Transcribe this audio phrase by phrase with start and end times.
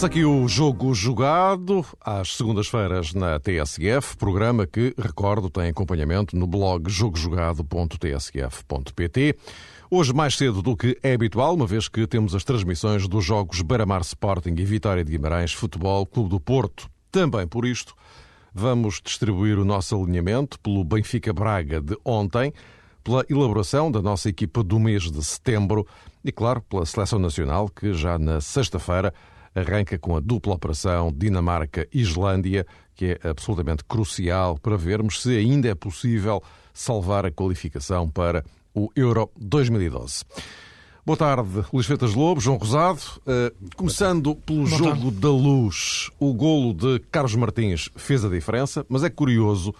[0.00, 6.46] Começa aqui o Jogo Jogado, às segundas-feiras na TSF, programa que, recordo, tem acompanhamento no
[6.46, 9.36] blog jogojogado.tsf.pt.
[9.90, 13.60] Hoje mais cedo do que é habitual, uma vez que temos as transmissões dos jogos
[13.60, 16.88] Beira-Mar Sporting e Vitória de Guimarães Futebol Clube do Porto.
[17.12, 17.94] Também por isto,
[18.54, 22.54] vamos distribuir o nosso alinhamento pelo Benfica Braga de ontem,
[23.04, 25.86] pela elaboração da nossa equipa do mês de setembro
[26.24, 29.12] e, claro, pela Seleção Nacional, que já na sexta-feira
[29.54, 35.74] arranca com a dupla operação Dinamarca-Islândia, que é absolutamente crucial para vermos se ainda é
[35.74, 40.24] possível salvar a qualificação para o Euro 2012.
[41.04, 43.00] Boa tarde, Luís Feitas Lobo, João Rosado.
[43.20, 45.10] Uh, começando pelo Boa jogo tarde.
[45.12, 49.74] da luz, o golo de Carlos Martins fez a diferença, mas é curioso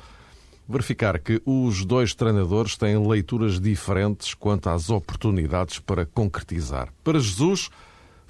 [0.66, 6.88] verificar que os dois treinadores têm leituras diferentes quanto às oportunidades para concretizar.
[7.04, 7.68] Para Jesus,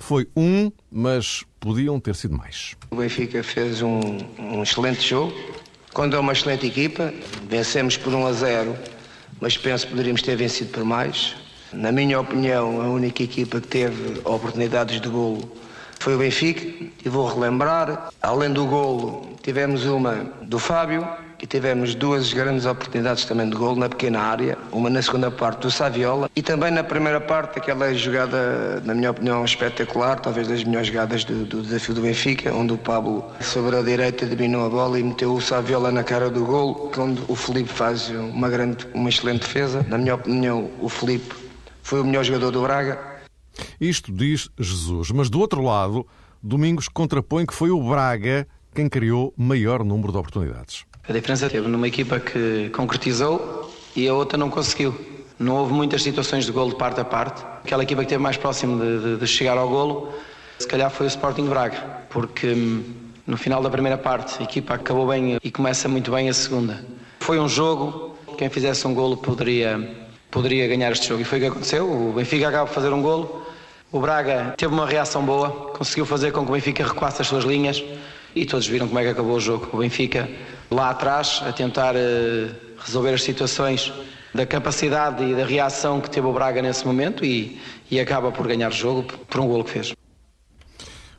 [0.01, 2.75] foi um, mas podiam ter sido mais.
[2.91, 4.01] O Benfica fez um,
[4.39, 5.33] um excelente jogo,
[5.93, 7.13] quando é uma excelente equipa,
[7.49, 8.77] vencemos por 1 a 0,
[9.41, 11.37] mas penso que poderíamos ter vencido por mais.
[11.73, 15.53] Na minha opinião, a única equipa que teve oportunidades de golo
[16.01, 16.63] foi o Benfica,
[17.05, 21.07] e vou relembrar, além do golo, tivemos uma do Fábio,
[21.43, 25.63] e tivemos duas grandes oportunidades também de gol na pequena área, uma na segunda parte
[25.63, 30.65] do Saviola e também na primeira parte, aquela jogada, na minha opinião, espetacular, talvez das
[30.65, 34.69] melhores jogadas do, do desafio do Benfica, onde o Pablo sobre a direita dominou a
[34.69, 38.87] bola e meteu o Saviola na cara do gol, onde o Felipe faz uma, grande,
[38.95, 39.85] uma excelente defesa.
[39.89, 41.35] Na minha opinião, o Felipe
[41.83, 42.99] foi o melhor jogador do Braga.
[43.81, 46.07] Isto diz Jesus, mas do outro lado,
[46.43, 50.87] Domingos contrapõe que foi o Braga quem criou maior número de oportunidades.
[51.11, 54.95] A diferença teve numa equipa que concretizou e a outra não conseguiu.
[55.41, 57.43] Não houve muitas situações de golo de parte a parte.
[57.65, 60.15] Aquela equipa que esteve mais próximo de, de, de chegar ao golo,
[60.61, 61.79] se calhar foi o Sporting Braga,
[62.11, 62.85] porque hum,
[63.27, 66.81] no final da primeira parte a equipa acabou bem e começa muito bem a segunda.
[67.19, 71.41] Foi um jogo, quem fizesse um golo poderia, poderia ganhar este jogo e foi o
[71.41, 71.91] que aconteceu.
[71.91, 73.45] O Benfica acaba de fazer um golo,
[73.91, 77.43] o Braga teve uma reação boa, conseguiu fazer com que o Benfica recuasse as suas
[77.43, 77.83] linhas
[78.33, 79.69] e todos viram como é que acabou o jogo.
[79.73, 80.31] O Benfica
[80.71, 83.93] lá atrás a tentar uh, resolver as situações
[84.35, 87.61] da capacidade e da reação que teve o Braga nesse momento e,
[87.91, 89.93] e acaba por ganhar o jogo por um golo que fez.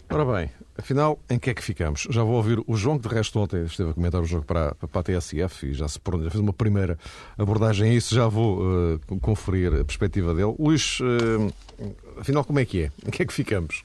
[0.09, 2.07] Ora bem, afinal, em que é que ficamos?
[2.09, 4.75] Já vou ouvir o João, que de resto ontem esteve a comentar o jogo para,
[4.75, 6.97] para a TSF e já, se, já fez uma primeira
[7.37, 10.53] abordagem a isso, já vou uh, conferir a perspectiva dele.
[10.59, 11.53] Luís, uh,
[12.19, 12.91] afinal, como é que é?
[13.05, 13.83] Em que é que ficamos?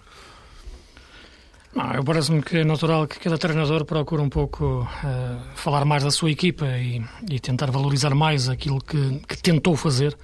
[1.95, 6.11] Eu parece-me que é natural que cada treinador procure um pouco uh, falar mais da
[6.11, 10.17] sua equipa e, e tentar valorizar mais aquilo que, que, tentou fazer,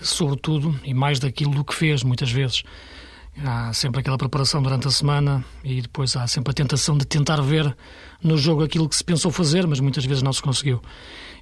[0.00, 2.62] sobretudo, e mais daquilo que fez, muitas vezes.
[3.44, 7.42] Há sempre aquela preparação durante a semana e depois há sempre a tentação de tentar
[7.42, 7.76] ver
[8.22, 10.80] no jogo aquilo que se pensou fazer, mas muitas vezes não se conseguiu.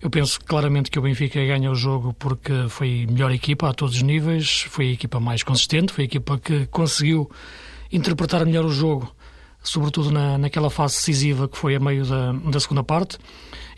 [0.02, 3.94] Eu penso claramente que o Benfica ganha o jogo porque foi melhor equipa a todos
[3.94, 7.30] os níveis, foi a equipa mais consistente, foi a equipa que conseguiu
[7.90, 9.14] interpretar melhor o jogo
[9.62, 13.18] sobretudo na, naquela fase decisiva que foi a meio da, da segunda parte.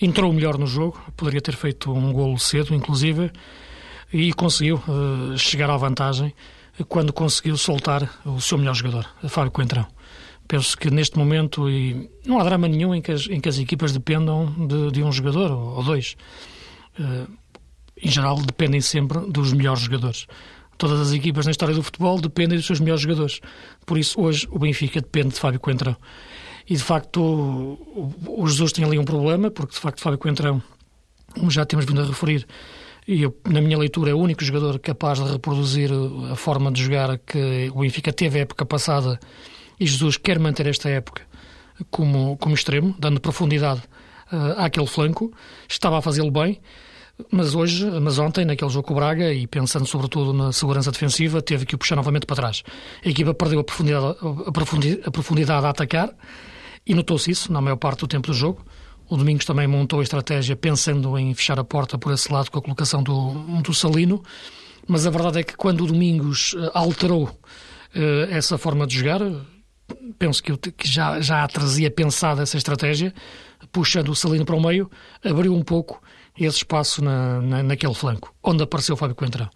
[0.00, 3.30] Entrou melhor no jogo, poderia ter feito um golo cedo, inclusive,
[4.12, 6.34] e conseguiu uh, chegar à vantagem
[6.88, 9.86] quando conseguiu soltar o seu melhor jogador, Fábio Coentrão.
[10.48, 13.58] Penso que neste momento e não há drama nenhum em que as, em que as
[13.58, 16.16] equipas dependam de, de um jogador ou dois.
[16.98, 17.30] Uh,
[18.02, 20.26] em geral, dependem sempre dos melhores jogadores.
[20.80, 23.38] Todas as equipas na história do futebol dependem dos seus melhores jogadores.
[23.84, 25.94] Por isso, hoje, o Benfica depende de Fábio Coentrão.
[26.66, 30.62] E, de facto, o, Jesus tem ali um problema, porque, de facto, Fábio Coentrão,
[31.34, 32.46] como já temos vindo a referir,
[33.06, 35.90] e eu, na minha leitura, é o único jogador capaz de reproduzir
[36.32, 39.20] a forma de jogar que o Benfica teve a época passada
[39.78, 41.22] e Jesus quer manter esta época
[41.90, 43.82] como, como extremo, dando profundidade
[44.32, 45.30] uh, àquele flanco.
[45.68, 46.58] Estava a fazê-lo bem.
[47.30, 51.42] Mas hoje, mas ontem, naquele jogo com o Braga, e pensando sobretudo na segurança defensiva,
[51.42, 52.62] teve que o puxar novamente para trás.
[53.04, 54.16] A equipa perdeu a profundidade
[55.04, 56.14] a, profundidade, a, atacar
[56.86, 58.64] e notou-se isso na maior parte do tempo do jogo.
[59.08, 62.58] O Domingos também montou a estratégia pensando em fechar a porta por esse lado com
[62.58, 64.22] a colocação do, do Salino,
[64.86, 67.30] mas a verdade é que quando o Domingos eh, alterou uh,
[68.30, 69.20] essa forma de jogar,
[70.18, 73.12] penso que, que já, já trazia pensada essa estratégia,
[73.72, 74.90] puxando o Salino para o meio,
[75.24, 76.00] abriu um pouco
[76.38, 79.48] esse espaço na, na, naquele flanco, onde apareceu o Fábio Coentrão.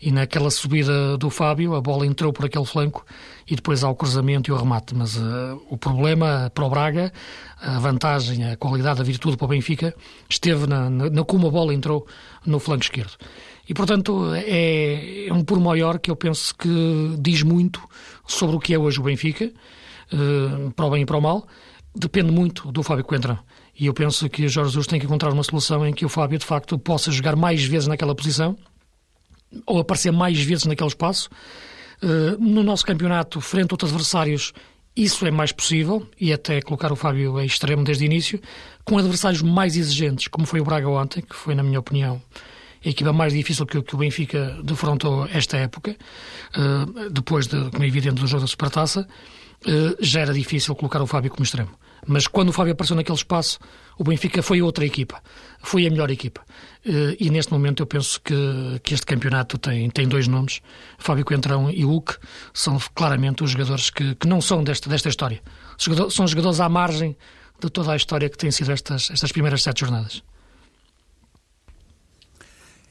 [0.00, 3.04] E naquela subida do Fábio, a bola entrou por aquele flanco
[3.50, 4.94] e depois há o cruzamento e o remate.
[4.94, 7.10] Mas uh, o problema para o Braga,
[7.58, 9.94] a vantagem, a qualidade, a virtude para o Benfica,
[10.28, 12.06] esteve na, na, na como a bola entrou
[12.44, 13.12] no flanco esquerdo.
[13.66, 17.82] E, portanto, é, é um por maior que eu penso que diz muito
[18.26, 19.50] sobre o que é hoje o Benfica.
[20.76, 21.46] para o bem e para o mal,
[21.94, 23.38] depende muito do Fábio Coentrão.
[23.78, 26.08] E eu penso que o Jorge Jesus tem que encontrar uma solução em que o
[26.08, 28.56] Fábio, de facto, possa jogar mais vezes naquela posição
[29.66, 31.28] ou aparecer mais vezes naquele espaço.
[32.38, 34.52] no nosso campeonato, frente a outros adversários,
[34.96, 38.40] isso é mais possível, e até colocar o Fábio a extremo desde o início,
[38.82, 42.20] com adversários mais exigentes, como foi o Braga ontem, que foi, na minha opinião,
[42.84, 45.94] a equipa mais difícil que, o Benfica defrontou esta época,
[46.56, 49.06] uh, depois, de, como é evidente, do jogo da Supertaça,
[49.66, 51.70] uh, já era difícil colocar o Fábio como extremo.
[52.06, 53.58] Mas quando o Fábio apareceu naquele espaço,
[53.98, 55.20] o Benfica foi outra equipa,
[55.60, 56.42] foi a melhor equipa.
[56.84, 58.34] Uh, e neste momento eu penso que,
[58.82, 60.60] que este campeonato tem, tem dois nomes,
[60.98, 62.16] Fábio Coentrão e Hulk,
[62.54, 65.42] são claramente os jogadores que, que não são desta, desta história.
[66.10, 67.16] São jogadores à margem
[67.60, 70.22] de toda a história que têm sido estas, estas primeiras sete jornadas.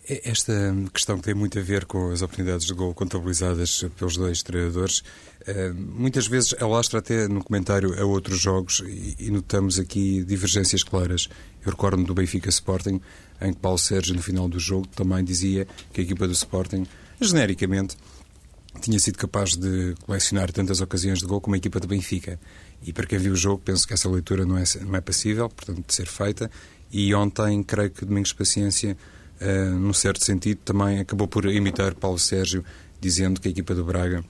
[0.07, 0.53] É, esta
[0.93, 5.03] questão que tem muito a ver com as oportunidades de gol contabilizadas pelos dois treinadores,
[5.47, 11.27] eh, muitas vezes alastra até no comentário a outros jogos e notamos aqui divergências claras.
[11.65, 13.01] Eu recordo do Benfica Sporting,
[13.41, 16.85] em que Paulo Sérgio, no final do jogo, também dizia que a equipa do Sporting,
[17.19, 17.97] genericamente,
[18.81, 22.39] tinha sido capaz de colecionar tantas ocasiões de gol como a equipa do Benfica.
[22.83, 25.49] E para quem viu o jogo, penso que essa leitura não é, não é passível,
[25.49, 26.51] portanto, de ser feita.
[26.91, 28.95] E ontem, creio que Domingos Paciência
[29.41, 32.63] uh, num certo sentido, também acabou por imitar Paulo Sérgio,
[32.99, 34.23] dizendo que a equipa do Braga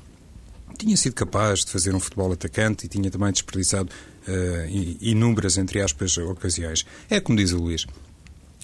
[0.78, 5.82] tinha sido capaz de fazer um futebol atacante e tinha também desperdiçado uh, inúmeras, entre
[5.82, 6.86] aspas, ocasiões.
[7.10, 7.86] É como diz o Luís.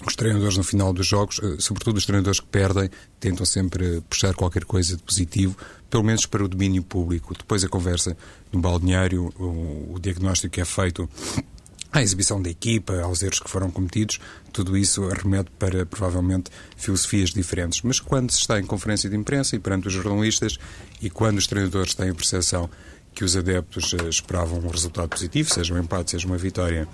[0.04, 2.90] Os treinadores no final dos jogos, uh, sobretudo os treinadores que perdem,
[3.20, 5.56] tentam sempre puxar qualquer coisa de positivo,
[5.88, 7.34] pelo menos para o domínio público.
[7.36, 8.16] Depois a conversa
[8.50, 11.08] no balneário, o, o diagnóstico que é feito
[11.92, 14.18] à exibição da equipa, aos erros que foram cometidos,
[14.52, 17.82] tudo isso remete para provavelmente filosofias diferentes.
[17.82, 20.58] Mas quando se está em conferência de imprensa e perante os jornalistas
[21.02, 22.70] e quando os treinadores têm a percepção
[23.14, 26.88] que os adeptos eh, esperavam um resultado positivo, seja um empate, seja uma vitória,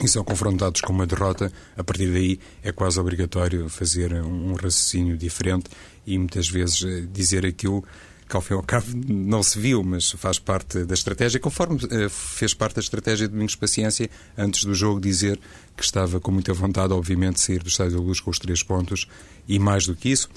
[0.00, 5.16] e são confrontados com uma derrota, a partir daí é quase obrigatório fazer um raciocínio
[5.16, 5.70] diferente
[6.06, 7.84] e muitas vezes eh, dizer aquilo
[8.32, 11.76] que ao fim e ao cabo não se viu, mas faz parte da estratégia, conforme
[11.76, 14.08] uh, fez parte da estratégia de Domingos Paciência,
[14.38, 15.38] antes do jogo dizer
[15.76, 18.62] que estava com muita vontade, obviamente, de sair do Estádio da Luz com os três
[18.62, 19.06] pontos
[19.46, 20.30] e mais do que isso,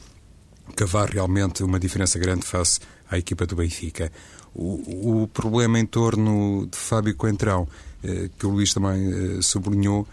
[0.75, 4.11] cavar realmente uma diferença grande face à equipa do Benfica.
[4.53, 10.05] O, o problema em torno de Fábio Coentrão, uh, que o Luís também uh, sublinhou,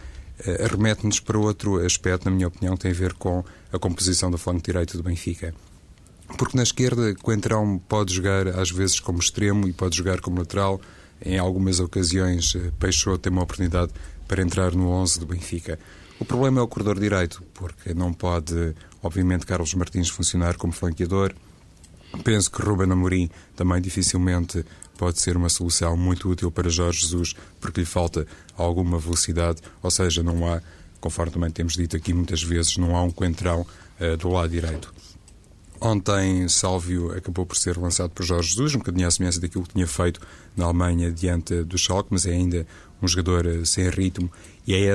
[0.64, 4.62] arremete-nos para outro aspecto, na minha opinião, tem a ver com a composição do flanco
[4.62, 5.52] direito do Benfica.
[6.37, 10.81] Porque na esquerda, Coentrão pode jogar às vezes como extremo e pode jogar como lateral.
[11.25, 13.93] Em algumas ocasiões, eh, Peixoto tem uma oportunidade
[14.26, 15.79] para entrar no 11 do Benfica.
[16.19, 21.34] O problema é o corredor direito, porque não pode, obviamente, Carlos Martins funcionar como flanqueador.
[22.25, 24.64] Penso que Ruben Amorim também dificilmente
[24.96, 28.26] pode ser uma solução muito útil para Jorge Jesus, porque lhe falta
[28.56, 30.61] alguma velocidade, ou seja, não há,
[31.00, 33.67] conforme também temos dito aqui muitas vezes, não há um coentrão
[34.00, 34.91] uh, do lado direito.
[35.84, 39.75] Ontem, Sálvio acabou por ser lançado por Jorge Jesus, um bocadinho à semelhança daquilo que
[39.75, 40.21] tinha feito
[40.56, 42.64] na Alemanha diante do Schalke, mas é ainda
[43.02, 44.30] um jogador eh, sem ritmo
[44.64, 44.95] e é,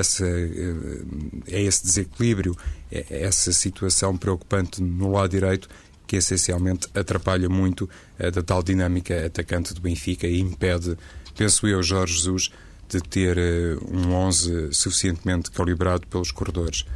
[1.46, 2.56] é esse desequilíbrio,
[2.90, 5.68] é essa situação preocupante no lado direito
[6.06, 7.86] que essencialmente atrapalha muito
[8.18, 10.96] a da tal dinâmica atacante do Benfica e impede,
[11.36, 12.50] penso eu, Jorge Jesus,
[12.88, 16.86] de ter eh, um 11 suficientemente calibrado pelos corredores.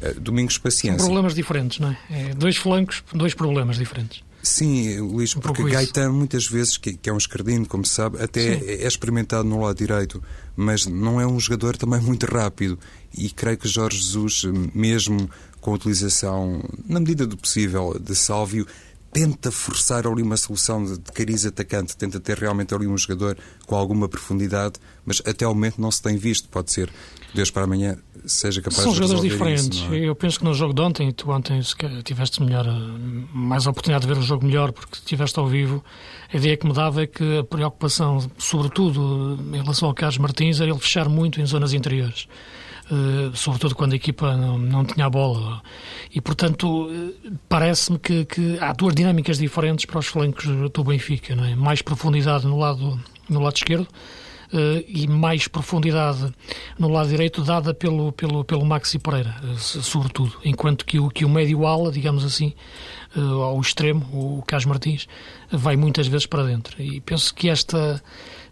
[0.00, 0.98] Eh, Domingos Paciência.
[0.98, 1.98] São problemas diferentes, não é?
[2.10, 2.34] é?
[2.34, 4.22] Dois flancos, dois problemas diferentes.
[4.42, 8.22] Sim, Luís, um porque Gaetan muitas vezes, que, que, é um escardino, como se sabe,
[8.22, 8.64] até Sim.
[8.64, 10.22] é experimentado no lado direito,
[10.54, 12.78] mas não é um jogador também muito rápido.
[13.16, 15.28] E creio que Jorge Jesus, mesmo
[15.60, 18.64] com a utilização, na medida do possível, de Sálvio,
[19.12, 23.36] tenta forçar ali uma solução de, de cariz atacante, tenta ter realmente ali um jogador
[23.66, 24.74] com alguma profundidade,
[25.04, 26.48] mas até ao momento não se tem visto.
[26.48, 26.88] Pode ser
[27.34, 29.78] Deus para amanhã seja capaz São de jogadores diferentes.
[29.78, 29.98] Isso, é?
[29.98, 31.60] Eu penso que no jogo de ontem, tu ontem
[32.02, 32.66] tiveste melhor,
[33.32, 35.84] mais oportunidade de ver o jogo melhor porque estiveste ao vivo.
[36.32, 40.60] A ideia que me dava é que a preocupação, sobretudo em relação ao Carlos Martins,
[40.60, 42.26] era ele fechar muito em zonas interiores.
[42.90, 45.60] Uh, sobretudo quando a equipa não, não tinha a bola.
[46.14, 47.14] E, portanto, uh,
[47.48, 51.34] parece-me que, que, há duas dinâmicas diferentes para os flancos do Benfica.
[51.34, 51.56] Não é?
[51.56, 53.88] Mais profundidade no lado, no lado esquerdo,
[54.88, 56.32] e mais profundidade
[56.78, 61.24] no lado direito dada pelo, pelo, pelo Maxi Pereira, uh, sobretudo, enquanto que o, que
[61.24, 62.54] o médio-ala, digamos assim,
[63.16, 65.08] uh, ao extremo, o Carlos Martins,
[65.50, 66.80] vai muitas vezes para dentro.
[66.80, 68.02] E penso que esta,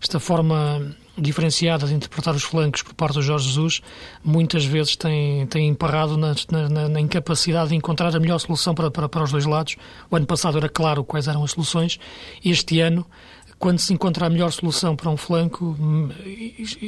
[0.00, 3.80] esta forma diferenciada de interpretar os flancos por parte do Jorge Jesus
[4.22, 8.90] muitas vezes tem, tem emparrado na, na, na, incapacidade de encontrar a melhor solução para,
[8.90, 9.76] para, para os dois lados.
[10.10, 12.00] O ano passado era claro quais eram as soluções,
[12.44, 13.06] este ano
[13.64, 15.74] quando se encontra a melhor solução para um flanco,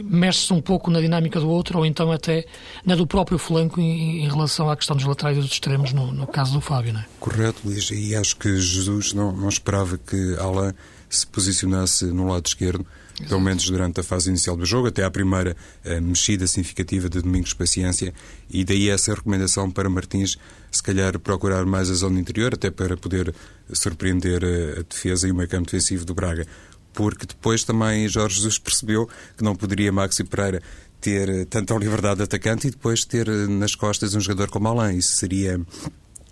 [0.05, 2.45] mexe-se um pouco na dinâmica do outro, ou então até
[2.85, 6.13] na do próprio flanco em, em relação à questão dos laterais e dos extremos, no,
[6.13, 6.93] no caso do Fábio.
[6.93, 7.07] Não é?
[7.19, 10.75] Correto, Luís, e acho que Jesus não, não esperava que Alain
[11.09, 12.85] se posicionasse no lado esquerdo,
[13.19, 13.31] Exato.
[13.31, 17.23] pelo menos durante a fase inicial do jogo, até à primeira uh, mexida significativa de
[17.23, 18.13] Domingos Paciência,
[18.51, 20.37] e daí essa recomendação para Martins,
[20.71, 23.35] se calhar procurar mais a zona interior, até para poder
[23.73, 26.47] surpreender a, a defesa e o meio campo defensivo do Braga
[26.93, 29.07] porque depois também Jorge Jesus percebeu
[29.37, 30.63] que não poderia Maxi Pereira
[30.99, 34.97] ter tanta liberdade de atacante e depois ter nas costas um jogador como Alain.
[34.97, 35.61] Isso seria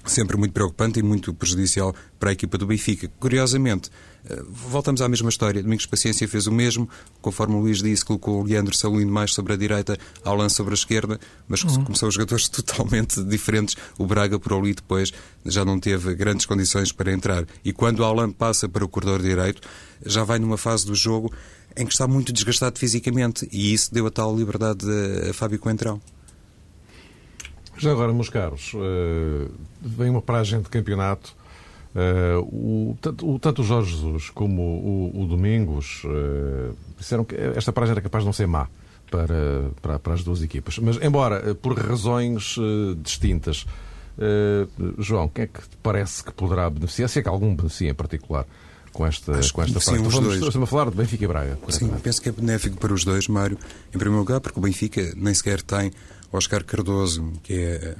[0.04, 3.08] sempre muito preocupante e muito prejudicial para a equipa do Benfica.
[3.18, 3.90] Curiosamente,
[4.28, 5.62] eh, voltamos à mesma história.
[5.62, 6.88] Domingos Paciência fez o mesmo,
[7.20, 10.75] conforme o Luís disse, colocou o Leandro Salino mais sobre a direita, Alan sobre a
[10.75, 11.18] esquerda,
[11.49, 11.84] mas uhum.
[11.84, 13.76] começou os jogadores totalmente diferentes.
[13.99, 15.12] O Braga, por ali, depois
[15.44, 17.46] já não teve grandes condições para entrar.
[17.64, 19.61] E quando Alan passa para o corredor direito,
[20.04, 21.32] já vai numa fase do jogo
[21.76, 24.87] em que está muito desgastado fisicamente e isso deu a tal liberdade
[25.28, 26.00] a Fábio Coentrão.
[27.76, 29.50] Já agora, meus caros, uh,
[29.80, 31.34] vem uma paragem de campeonato
[31.94, 37.36] Uh, o, tanto, o, tanto o Jorge Jesus como o, o Domingos uh, disseram que
[37.36, 38.66] esta paragem era capaz de não ser má
[39.08, 40.76] para, para, para as duas equipas.
[40.80, 42.56] Mas, embora por razões
[43.00, 43.64] distintas,
[44.98, 47.08] João, quem é que te parece que poderá beneficiar?
[47.08, 48.44] Se é que algum beneficia em particular
[48.92, 50.42] com esta, com esta sim, Vamos, dois.
[50.42, 51.58] estamos a falar de Benfica e Braga.
[51.68, 53.58] Sim, penso que é benéfico para os dois, Mário.
[53.94, 55.92] Em primeiro lugar, porque o Benfica nem sequer tem
[56.34, 57.96] Oscar Cardoso, que é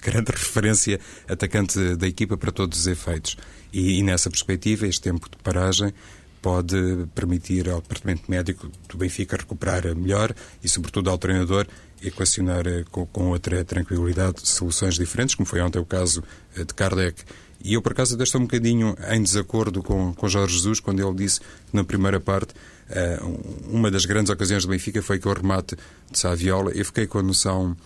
[0.00, 0.98] grande referência
[1.28, 3.36] atacante da equipa para todos os efeitos.
[3.72, 5.92] E, e, nessa perspectiva, este tempo de paragem
[6.40, 11.66] pode permitir ao Departamento Médico do Benfica recuperar melhor e, sobretudo, ao treinador
[12.02, 16.22] equacionar eh, com, com outra tranquilidade soluções diferentes, como foi ontem o caso
[16.56, 17.24] eh, de Kardec.
[17.62, 21.00] E eu, por acaso, até estou um bocadinho em desacordo com, com Jorge Jesus quando
[21.00, 22.54] ele disse que, na primeira parte,
[22.88, 25.76] uh, uma das grandes ocasiões do Benfica foi que o remate
[26.10, 26.70] de Saviola.
[26.70, 27.76] Eu fiquei com a noção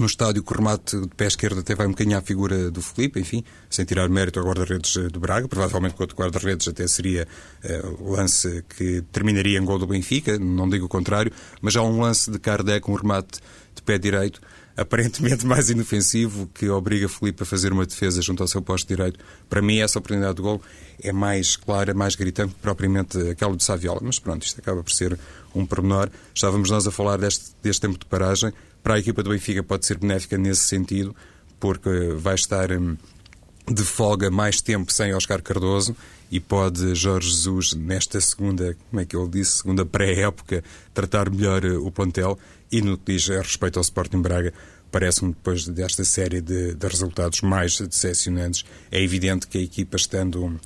[0.00, 2.82] no estádio que o remate de pé esquerdo até vai um bocadinho à figura do
[2.82, 6.86] Felipe, enfim, sem tirar mérito ao guarda-redes eh, do Braga, provavelmente com outro guarda-redes até
[6.86, 7.26] seria
[7.64, 12.00] uh, lance que terminaria em gol do Benfica, não digo o contrário, mas há um
[12.00, 13.40] lance de Kardec, um remate
[13.74, 14.40] de pé direito,
[14.76, 19.18] aparentemente mais inofensivo, que obriga Felipe a fazer uma defesa junto ao seu posto direito.
[19.48, 20.60] Para mim, essa oportunidade de gol
[21.02, 24.00] é mais clara, mais gritante que propriamente aquela de Saviola.
[24.02, 25.18] Mas pronto, isto acaba por ser
[25.54, 26.10] um pormenor.
[26.34, 28.52] Estávamos nós a falar deste, deste tempo de paragem
[28.86, 31.12] para a equipa do Benfica pode ser benéfica nesse sentido,
[31.58, 32.96] porque vai estar hum,
[33.68, 35.96] de folga mais tempo sem Oscar Cardoso
[36.30, 40.62] e pode Jorge Jesus, nesta segunda, como é que ele disse, segunda pré-época,
[40.94, 42.38] tratar melhor eh, o plantel.
[42.70, 44.54] E no que diz respeito ao Sporting Braga,
[44.92, 50.60] parece-me, depois desta série de, de resultados mais decepcionantes, é evidente que a equipa estando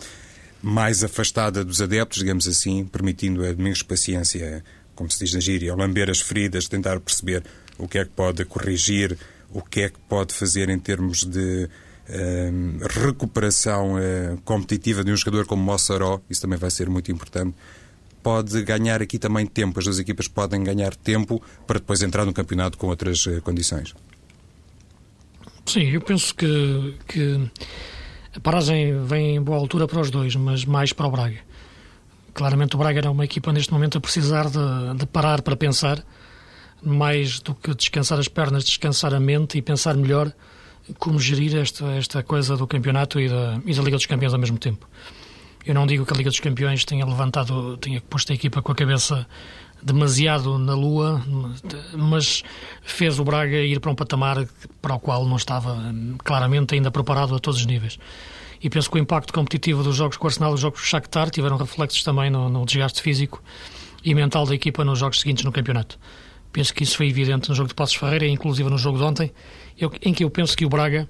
[0.60, 4.62] mais afastada dos adeptos, digamos assim, permitindo a menos paciência,
[4.94, 7.42] como se diz na gíria, lamber as feridas, tentar perceber
[7.80, 9.16] o que é que pode corrigir,
[9.52, 11.64] o que é que pode fazer em termos de
[12.08, 17.56] uh, recuperação uh, competitiva de um jogador como Mossoró, isso também vai ser muito importante.
[18.22, 22.34] Pode ganhar aqui também tempo, as duas equipas podem ganhar tempo para depois entrar no
[22.34, 23.94] campeonato com outras uh, condições.
[25.64, 27.50] Sim, eu penso que, que
[28.36, 31.38] a paragem vem em boa altura para os dois, mas mais para o Braga.
[32.34, 36.04] Claramente o Braga era uma equipa neste momento a precisar de, de parar para pensar
[36.82, 40.32] mais do que descansar as pernas, descansar a mente e pensar melhor
[40.98, 44.40] como gerir esta, esta coisa do campeonato e da, e da Liga dos Campeões ao
[44.40, 44.88] mesmo tempo.
[45.64, 48.72] Eu não digo que a Liga dos Campeões tenha levantado, tenha posto a equipa com
[48.72, 49.26] a cabeça
[49.82, 51.22] demasiado na lua,
[51.96, 52.42] mas
[52.82, 54.46] fez o Braga ir para um patamar
[54.80, 55.76] para o qual não estava
[56.18, 57.98] claramente ainda preparado a todos os níveis.
[58.62, 60.88] E penso que o impacto competitivo dos jogos com o Arsenal dos jogos com o
[60.88, 63.42] Shakhtar tiveram reflexos também no, no desgaste físico
[64.04, 65.98] e mental da equipa nos jogos seguintes no campeonato.
[66.52, 69.32] Penso que isso foi evidente no jogo de Passos Ferreira, inclusive no jogo de ontem,
[69.78, 71.08] eu, em que eu penso que o Braga,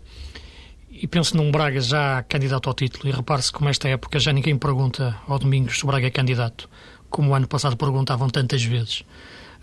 [0.91, 4.57] e penso num Braga já candidato ao título, e repare-se como esta época já ninguém
[4.59, 6.69] pergunta ao Domingos se o Braga é candidato,
[7.09, 9.05] como o ano passado perguntavam tantas vezes.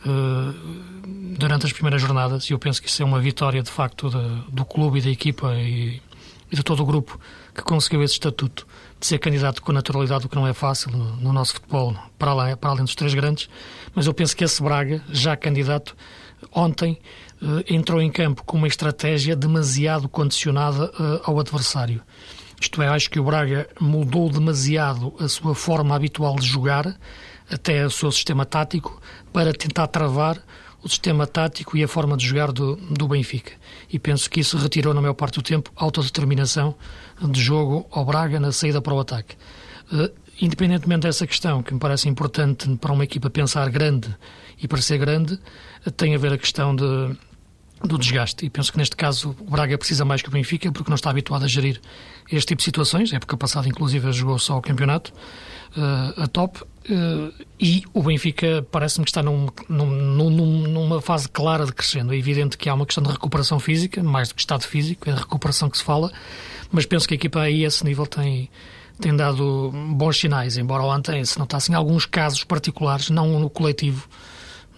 [0.05, 0.53] Uh,
[1.37, 4.51] durante as primeiras jornadas, e eu penso que isso é uma vitória de facto de,
[4.51, 6.01] do clube e da equipa e,
[6.51, 7.19] e de todo o grupo
[7.53, 8.67] que conseguiu esse estatuto
[8.99, 12.57] de ser candidato com naturalidade, o que não é fácil no, no nosso futebol, para,
[12.57, 13.49] para além dos três grandes.
[13.93, 15.95] Mas eu penso que esse Braga, já candidato,
[16.51, 16.99] ontem
[17.41, 22.01] eh, entrou em campo com uma estratégia demasiado condicionada eh, ao adversário.
[22.59, 26.97] Isto é, acho que o Braga mudou demasiado a sua forma habitual de jogar,
[27.51, 28.99] até o seu sistema tático,
[29.31, 30.41] para tentar travar
[30.83, 33.53] o sistema tático e a forma de jogar do, do Benfica.
[33.91, 36.75] E penso que isso retirou, na maior parte do tempo, autodeterminação
[37.21, 39.35] de jogo ao Braga na saída para o ataque.
[39.91, 44.15] Eh, independentemente dessa questão, que me parece importante para uma equipa pensar grande
[44.61, 45.39] e para ser grande,
[45.95, 46.83] tem a ver a questão de,
[47.83, 48.45] do desgaste.
[48.45, 51.09] E penso que neste caso o Braga precisa mais que o Benfica, porque não está
[51.09, 51.79] habituado a gerir
[52.31, 53.13] este tipo de situações.
[53.13, 55.13] A época passada, inclusive, jogou só o campeonato
[55.75, 56.61] uh, a top.
[56.89, 59.85] Uh, e o Benfica parece-me que está num, num,
[60.29, 62.13] num, numa fase clara de crescendo.
[62.13, 65.13] É evidente que há uma questão de recuperação física, mais do que estado físico, é
[65.13, 66.11] a recuperação que se fala,
[66.71, 68.49] mas penso que a equipa aí, a esse nível, tem,
[68.99, 74.07] tem dado bons sinais, embora ontem se notassem alguns casos particulares, não no coletivo,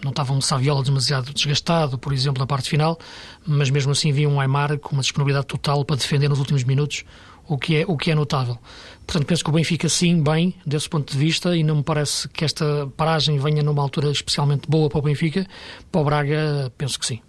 [0.03, 2.98] não estava um Saviola demasiado desgastado, por exemplo, na parte final,
[3.46, 7.03] mas mesmo assim havia um Aymar com uma disponibilidade total para defender nos últimos minutos,
[7.48, 8.58] o que é, o que é notável.
[9.06, 12.29] Portanto, penso que o Benfica sim, bem, desse ponto de vista, e não me parece
[12.29, 15.48] que esta paragem venha numa altura especialmente boa para o Benfica.
[15.91, 17.22] Para o Braga, penso que sim.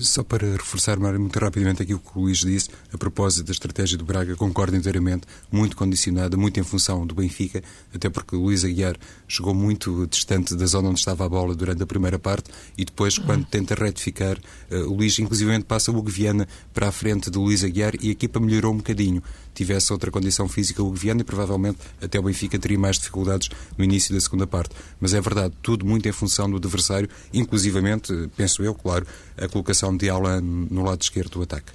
[0.00, 4.04] Só para reforçar muito rapidamente aquilo que o Luís disse, a propósito da estratégia do
[4.04, 7.62] Braga, concordo inteiramente, muito condicionada, muito em função do Benfica,
[7.94, 8.96] até porque o Luís Aguiar
[9.28, 13.18] chegou muito distante da zona onde estava a bola durante a primeira parte e depois,
[13.18, 14.38] quando tenta retificar,
[14.70, 18.08] eh, o Luís inclusivamente passa o Hugo Viana para a frente do Luís Aguiar e
[18.08, 19.22] a equipa melhorou um bocadinho
[19.60, 23.84] tivesse outra condição física o Viana e provavelmente até o Benfica teria mais dificuldades no
[23.84, 24.74] início da segunda parte.
[24.98, 29.94] Mas é verdade, tudo muito em função do adversário, inclusivamente, penso eu, claro, a colocação
[29.94, 31.72] de Alan no lado esquerdo do ataque.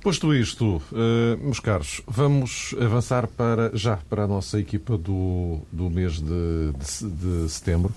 [0.00, 5.88] Posto isto, uh, meus caros, vamos avançar para já para a nossa equipa do, do
[5.90, 7.92] mês de, de, de setembro,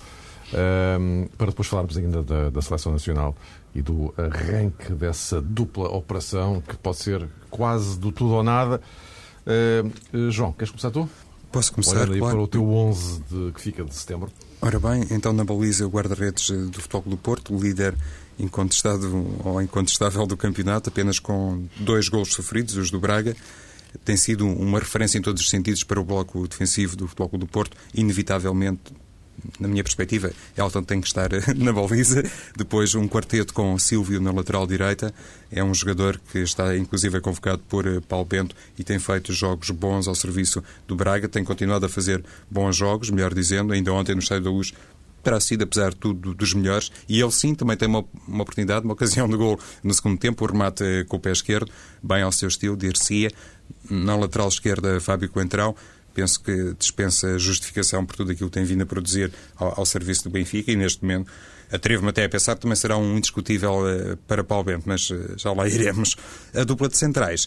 [0.48, 3.36] uh, para depois falarmos ainda da, da Seleção Nacional
[3.74, 8.80] e do arranque dessa dupla operação que pode ser quase do tudo ou nada.
[9.46, 11.08] Uh, João, queres começar tu?
[11.50, 12.36] Posso começar, Olhando aí claro.
[12.36, 14.30] para o teu 11 de, que fica de setembro.
[14.60, 17.94] Ora bem, então na baliza o guarda-redes do Futebol do Porto, líder
[18.38, 23.34] incontestado ou incontestável do campeonato, apenas com dois gols sofridos, os do Braga.
[24.04, 27.46] Tem sido uma referência em todos os sentidos para o bloco defensivo do Futebol do
[27.46, 28.92] Porto, inevitavelmente
[29.58, 32.22] na minha perspectiva, Elton tem que estar na baliza.
[32.56, 35.12] Depois, um quarteto com Silvio na lateral direita.
[35.50, 39.70] É um jogador que está, inclusive, convocado por eh, Paulo Bento e tem feito jogos
[39.70, 41.28] bons ao serviço do Braga.
[41.28, 43.72] Tem continuado a fazer bons jogos, melhor dizendo.
[43.72, 44.74] Ainda ontem, no Estádio da Luz,
[45.22, 46.92] terá sido, apesar de tudo, dos melhores.
[47.08, 50.44] E ele, sim, também tem uma, uma oportunidade, uma ocasião de gol no segundo tempo.
[50.44, 51.70] O remate eh, com o pé esquerdo,
[52.02, 53.30] bem ao seu estilo, de Ercia.
[53.88, 55.74] Na lateral esquerda, Fábio Coentrão
[56.18, 60.24] penso que dispensa justificação por tudo aquilo que tem vindo a produzir ao, ao serviço
[60.24, 61.30] do Benfica e neste momento
[61.70, 65.34] atrevo-me até a pensar que também será um indiscutível uh, para Paulo Bento, mas uh,
[65.36, 66.16] já lá iremos.
[66.52, 67.46] A dupla de centrais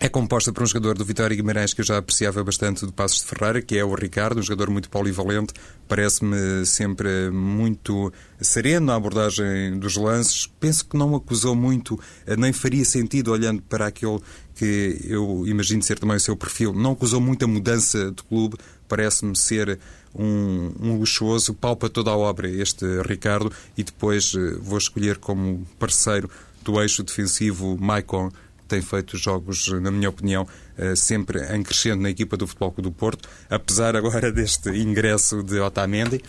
[0.00, 3.20] é composta por um jogador do Vitória Guimarães que eu já apreciava bastante do Passos
[3.20, 5.52] de Ferreira, que é o Ricardo, um jogador muito polivalente,
[5.88, 10.46] parece-me sempre muito sereno na abordagem dos lances.
[10.60, 14.20] Penso que não acusou muito, eh, nem faria sentido olhando para aquele
[14.58, 16.72] que eu imagino ser também o seu perfil.
[16.72, 18.56] Não acusou muita mudança de clube,
[18.88, 19.78] parece-me ser
[20.12, 25.64] um, um luxuoso, palpa toda a obra este Ricardo, e depois eh, vou escolher como
[25.78, 26.28] parceiro
[26.64, 28.30] do eixo defensivo Maicon
[28.66, 32.90] tem feito jogos, na minha opinião, eh, sempre em crescendo na equipa do Futebol Clube
[32.90, 36.20] do Porto, apesar agora deste ingresso de Otamendi.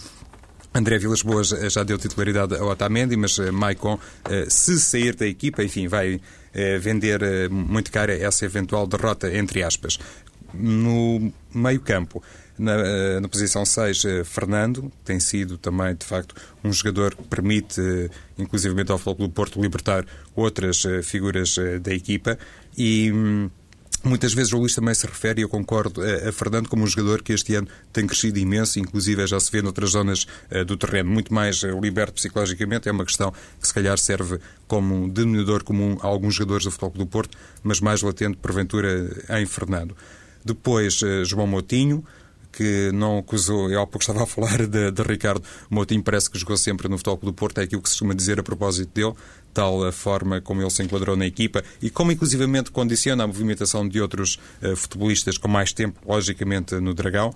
[0.74, 4.00] André Vilas Boas eh, já deu titularidade a Otamendi, mas Maicon,
[4.48, 6.22] se sair da equipa, enfim, vai
[6.80, 10.00] vender muito cara essa eventual derrota, entre aspas.
[10.54, 12.24] No meio-campo,
[12.58, 16.34] na, na, posição 6, Fernando, tem sido também, de facto,
[16.64, 17.80] um jogador que permite,
[18.38, 22.38] inclusivamente ao Futebol do Porto, libertar outras figuras da equipa
[22.76, 23.50] e hum,
[24.02, 27.22] Muitas vezes o Luís também se refere, e eu concordo, a, Fernando como um jogador
[27.22, 31.10] que este ano tem crescido imenso, inclusive já se vê noutras zonas uh, do terreno,
[31.10, 32.88] muito mais uh, liberto psicologicamente.
[32.88, 36.72] É uma questão que se calhar serve como um denominador comum a alguns jogadores do
[36.72, 38.90] Futebol do Porto, mas mais latente, porventura,
[39.38, 39.96] em Fernando.
[40.46, 42.06] Depois, João Motinho,
[42.52, 46.38] que não acusou, eu há pouco estava a falar de, de Ricardo Moutinho, parece que
[46.38, 49.14] jogou sempre no Futebol do Porto, é aquilo que se costuma dizer a propósito dele,
[49.54, 53.88] tal a forma como ele se enquadrou na equipa e como inclusivamente condiciona a movimentação
[53.88, 57.34] de outros uh, futebolistas com mais tempo, logicamente, no Dragão.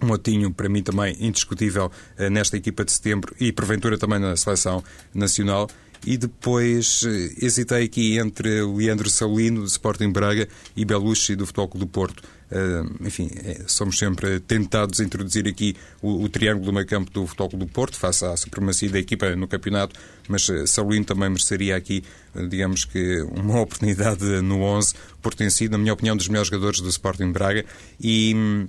[0.00, 4.82] Motinho, para mim, também indiscutível uh, nesta equipa de setembro e, porventura, também na seleção
[5.14, 5.68] nacional.
[6.04, 7.08] E depois uh,
[7.44, 12.22] hesitei aqui entre Leandro Saulino, do Sporting Braga, e Belucci, do Futebol Clube do Porto.
[12.52, 17.10] Uh, enfim, é, somos sempre tentados a introduzir aqui o, o triângulo do meio campo
[17.10, 21.30] do Futebol do Porto, face à supremacia da equipa no campeonato, mas uh, Saulino também
[21.30, 26.14] mereceria aqui, uh, digamos que, uma oportunidade no 11, por ter sido, na minha opinião,
[26.14, 27.64] dos melhores jogadores do Sporting Braga
[27.98, 28.68] e um,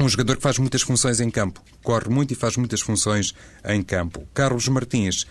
[0.00, 3.32] um jogador que faz muitas funções em campo, corre muito e faz muitas funções
[3.64, 4.26] em campo.
[4.34, 5.26] Carlos Martins,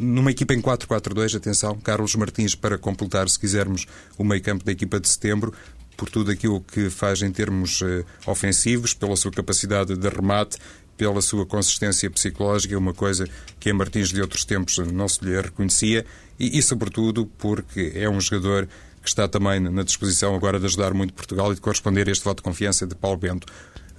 [0.00, 4.72] numa equipa em 4-4-2, atenção, Carlos Martins para completar, se quisermos, o meio campo da
[4.72, 5.52] equipa de setembro,
[5.96, 10.58] por tudo aquilo que faz em termos uh, ofensivos, pela sua capacidade de remate,
[10.96, 13.28] pela sua consistência psicológica, uma coisa
[13.58, 16.04] que em Martins de outros tempos não se lhe reconhecia,
[16.38, 18.68] e, e sobretudo porque é um jogador
[19.02, 22.24] que está também na disposição agora de ajudar muito Portugal e de corresponder a este
[22.24, 23.46] voto de confiança de Paulo Bento.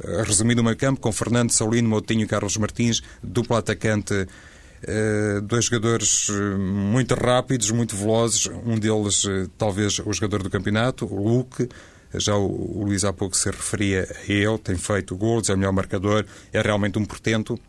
[0.04, 4.28] Eh, resumindo o meio campo, com Fernando Saulino, Moutinho e Carlos Martins, dupla atacante, eh,
[5.43, 9.24] dois jogadores eh, muito rápidos, muito velozes, um deles
[9.58, 11.67] talvez o jogador do campeonato, o Luque,
[12.13, 15.74] já o, Luís há pouco se referia a ele, tem feito gols, é o melhor
[15.74, 17.60] marcador, é realmente um portento.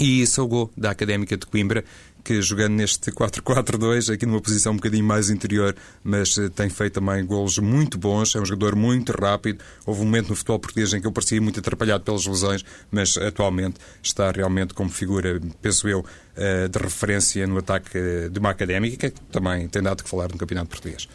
[0.00, 1.84] E gol da Académica de Coimbra,
[2.22, 6.94] que jogando neste 4-4-2, aqui numa posição um bocadinho mais interior, mas eh, tem feito
[6.94, 9.64] também golos muito bons, é um jogador muito rápido.
[9.86, 13.16] Houve um momento no futebol português em que ele parecia muito atrapalhado pelas lesões, mas
[13.16, 16.04] atualmente está realmente como figura, penso eu,
[16.36, 20.28] eh, de referência no ataque eh, de uma académica, que também tem dado que falar
[20.30, 21.08] no Campeonato Português.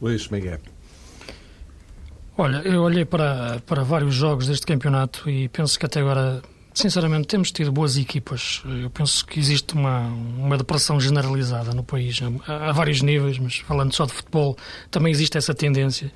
[0.00, 0.58] Luís Miguel.
[2.36, 6.42] Olha, eu olhei para, para vários jogos deste campeonato e penso que até agora
[6.74, 8.62] Sinceramente, temos tido boas equipas.
[8.82, 10.06] Eu penso que existe uma,
[10.38, 14.56] uma depressão generalizada no país, a, a, vários níveis, mas falando só de futebol,
[14.90, 16.10] também existe essa tendência.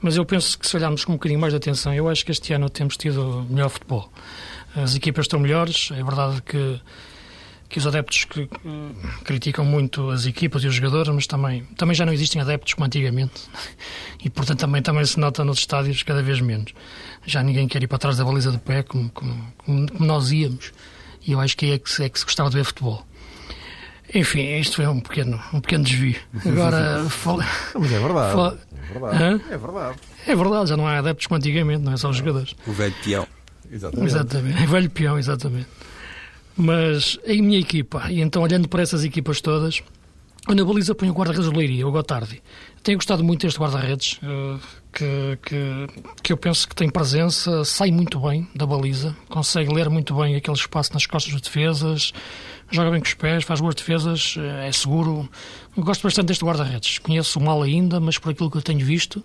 [0.00, 2.30] Mas eu penso que se olharmos com um bocadinho mais de atenção, eu acho que
[2.30, 4.12] este ano temos tido melhor futebol.
[4.76, 6.80] As equipas estão melhores, é verdade que
[7.72, 8.46] que os adeptos que,
[9.24, 12.84] criticam muito as equipas e os jogadores, mas também, também já não existem adeptos como
[12.84, 13.48] antigamente.
[14.22, 16.74] E, portanto, também, também se nota nos estádios cada vez menos.
[17.24, 20.70] Já ninguém quer ir para trás da baliza de pé como, como, como nós íamos.
[21.26, 23.06] E eu acho que é que, é que se gostava de ver futebol.
[24.14, 26.20] Enfim, isto foi um pequeno, um pequeno desvio.
[26.44, 27.46] Agora, fala...
[27.74, 28.32] Mas é verdade.
[28.34, 28.58] Fala...
[28.70, 29.44] É verdade.
[29.50, 29.98] É verdade.
[30.26, 32.54] É verdade, já não há adeptos como antigamente, não é só os jogadores.
[32.66, 33.26] O velho peão.
[33.70, 34.10] Exatamente.
[34.10, 34.62] Exatamente.
[34.62, 35.68] O velho peão, exatamente.
[36.56, 39.82] Mas a minha equipa, e então olhando para essas equipas todas,
[40.48, 42.42] eu na baliza ponho o guarda-redes do Leiria, o Gotardi.
[42.82, 44.58] Tenho gostado muito deste guarda-redes, eh,
[44.92, 45.86] que, que,
[46.20, 50.34] que eu penso que tem presença, sai muito bem da baliza, consegue ler muito bem
[50.34, 52.12] aquele espaço nas costas dos defesas,
[52.72, 55.28] joga bem com os pés, faz boas defesas, eh, é seguro.
[55.76, 56.98] Eu gosto bastante deste guarda-redes.
[56.98, 59.24] Conheço mal ainda, mas por aquilo que eu tenho visto,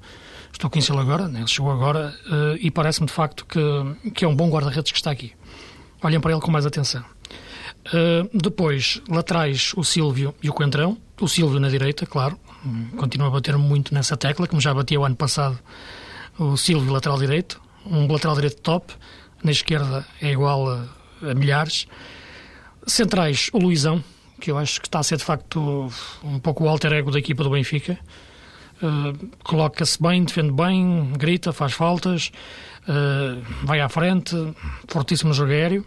[0.53, 1.39] estou a conhecê-lo agora, né?
[1.39, 4.97] ele chegou agora, eh, e parece-me de facto que, que é um bom guarda-redes que
[4.99, 5.33] está aqui.
[6.03, 7.03] Olhem para ele com mais atenção.
[7.87, 10.97] Uh, depois, laterais, o Silvio e o Coentrão.
[11.19, 12.37] O Silvio na direita, claro.
[12.97, 15.57] Continua a bater muito nessa tecla, como já batia o ano passado.
[16.37, 17.61] O Silvio, lateral direito.
[17.85, 18.93] Um lateral direito top.
[19.43, 20.85] Na esquerda é igual a,
[21.21, 21.87] a milhares.
[22.85, 24.03] Centrais, o Luizão,
[24.39, 25.91] que eu acho que está a ser de facto
[26.23, 27.97] um pouco o alter ego da equipa do Benfica.
[28.81, 32.31] Uh, Coloca-se bem, defende bem, grita, faz faltas,
[32.83, 34.35] uh, vai à frente,
[34.87, 35.85] fortíssimo jogo aéreo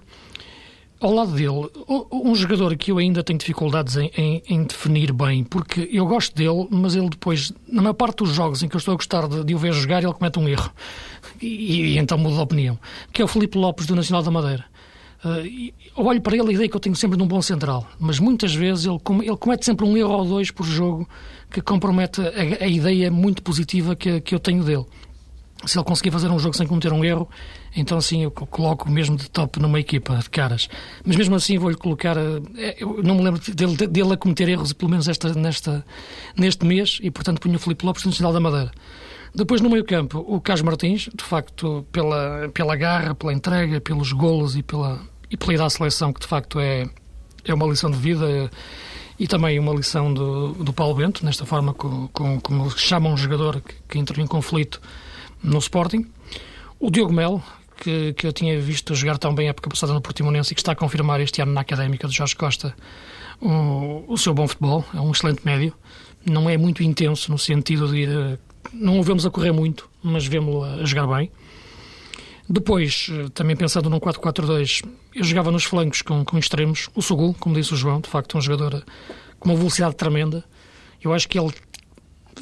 [1.00, 1.70] ao lado dele,
[2.12, 6.34] um jogador que eu ainda tenho dificuldades em, em, em, definir bem, porque eu gosto
[6.34, 9.26] dele, mas ele depois, na maior parte dos jogos em que eu estou a gostar
[9.26, 10.70] de, de o ver jogar, ele comete um erro.
[11.40, 12.78] E, e então mudo de opinião.
[13.12, 14.64] Que é o Felipe Lopes do Nacional da Madeira.
[15.24, 18.18] Uh, olho para ele a ideia que eu tenho sempre de um bom central, mas
[18.18, 21.08] muitas vezes ele, ele comete sempre um erro ou dois por jogo
[21.50, 24.86] que compromete a, a ideia muito positiva que, que eu tenho dele
[25.66, 27.29] se ele conseguir fazer um jogo sem cometer um erro,
[27.77, 30.68] então sim, eu coloco mesmo de top numa equipa de caras.
[31.05, 32.16] Mas mesmo assim vou-lhe colocar.
[32.16, 35.85] Eh, eu não me lembro dele, dele a cometer erros, pelo menos esta, nesta,
[36.37, 38.70] neste mês, e portanto punho o Filipe Lopes no Nacional da Madeira.
[39.35, 44.57] Depois, no meio-campo, o Carlos Martins, de facto, pela, pela garra, pela entrega, pelos golos
[44.57, 46.88] e pela, e pela ida à seleção, que de facto é,
[47.44, 48.51] é uma lição de vida
[49.18, 53.16] e também uma lição do, do Paulo Bento, nesta forma como, como, como chama um
[53.16, 54.81] jogador que, que em conflito
[55.42, 56.07] no Sporting.
[56.79, 57.42] O Diogo Melo,
[57.81, 60.61] que, que eu tinha visto jogar tão bem a época passada no Portimonense e que
[60.61, 62.74] está a confirmar este ano na Académica de Jorge Costa
[63.40, 65.74] o, o seu bom futebol, é um excelente médio.
[66.24, 68.38] Não é muito intenso no sentido de ir,
[68.72, 71.31] não o vemos a correr muito, mas vemos-lo a, a jogar bem.
[72.48, 76.90] Depois, também pensando num 4-4-2, eu jogava nos flancos com, com extremos.
[76.94, 78.85] O Sugul, como disse o João, de facto, é um jogador
[79.38, 80.44] com uma velocidade tremenda.
[81.03, 81.53] Eu acho que ele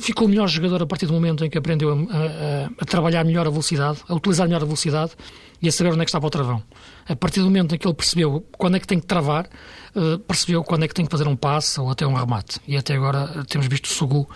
[0.01, 3.25] ficou o melhor jogador a partir do momento em que aprendeu a, a, a, trabalhar
[3.25, 5.13] melhor a velocidade, a utilizar melhor a velocidade
[5.61, 6.63] e a saber onde é que estava o travão.
[7.09, 9.49] A partir do momento em que ele percebeu quando é que tem que travar,
[9.95, 12.61] uh, percebeu quando é que tem que fazer um passe ou até um remate.
[12.67, 14.29] E até agora temos visto o Sugu,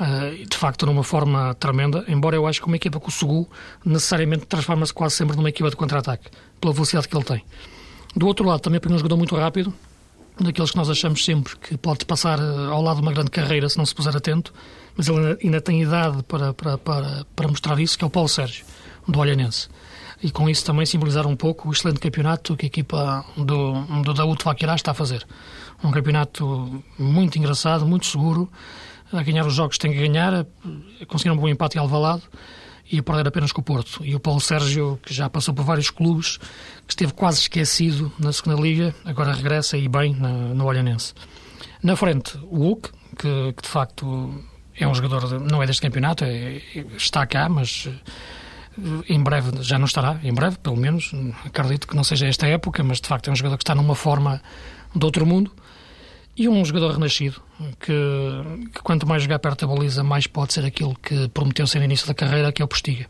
[0.00, 3.48] uh, de facto, numa forma tremenda, embora eu acho que uma equipa com o Sugu
[3.84, 6.28] necessariamente transforma-se quase sempre numa equipa de contra-ataque,
[6.60, 7.42] pela velocidade que ele tem.
[8.14, 9.72] Do outro lado, também para um jogador muito rápido,
[10.40, 13.68] daqueles que nós achamos sempre que pode passar eh, ao lado de uma grande carreira
[13.68, 14.52] se não se puser atento,
[14.96, 18.28] mas ele ainda tem idade para, para, para, para mostrar isso, que é o Paulo
[18.28, 18.64] Sérgio,
[19.06, 19.68] do Olhanense.
[20.22, 24.14] E com isso também simbolizar um pouco o excelente campeonato que a equipa do, do
[24.14, 25.26] Daúde Vaquirá está a fazer.
[25.84, 28.50] Um campeonato muito engraçado, muito seguro,
[29.12, 32.22] a ganhar os jogos que tem que ganhar, a conseguir um bom empate em Alvalade
[32.90, 34.04] e a perder apenas com o Porto.
[34.04, 36.38] E o Paulo Sérgio, que já passou por vários clubes,
[36.86, 41.12] que esteve quase esquecido na segunda Liga, agora regressa e bem no Olhanense.
[41.82, 44.32] Na frente, o Hulk, que, que de facto
[44.78, 46.60] é um jogador, de, não é deste campeonato, é,
[46.96, 51.12] está cá, mas eh, em breve já não estará, em breve, pelo menos.
[51.44, 53.94] Acredito que não seja esta época, mas de facto é um jogador que está numa
[53.94, 54.42] forma
[54.94, 55.52] de outro mundo.
[56.36, 57.40] E um jogador renascido,
[57.80, 57.92] que,
[58.74, 61.86] que, quanto mais jogar perto da baliza, mais pode ser aquilo que prometeu ser no
[61.86, 63.06] início da carreira, que é o Postiga.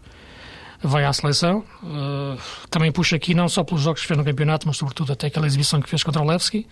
[0.81, 2.38] Vai à seleção, uh,
[2.70, 5.46] também puxa aqui não só pelos jogos que fez no campeonato, mas sobretudo até aquela
[5.46, 6.68] exibição que fez contra o Levski,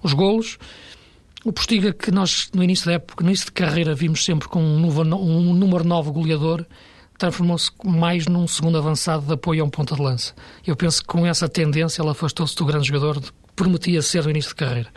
[0.00, 0.56] os golos.
[1.44, 4.60] O Postiga, que nós no início da época, no início de carreira, vimos sempre com
[4.60, 6.66] um, novo, um número 9 goleador,
[7.16, 10.34] transformou-se mais num segundo avançado de apoio a um ponta de lança.
[10.66, 14.30] Eu penso que com essa tendência ele afastou-se do grande jogador que prometia ser no
[14.30, 14.92] início de carreira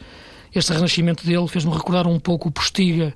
[0.54, 3.14] este renascimento dele fez-me recordar um pouco o Postiga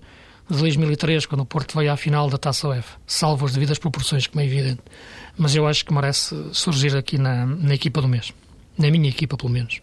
[0.49, 4.27] de 2003, quando o Porto veio à final da Taça UEFA, salvo as devidas proporções,
[4.27, 4.81] como é evidente.
[5.37, 8.31] Mas eu acho que merece surgir aqui na, na equipa do mês.
[8.77, 9.81] Na minha equipa, pelo menos.